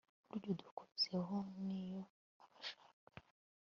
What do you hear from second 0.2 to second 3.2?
burya udukozeho niyo abashaka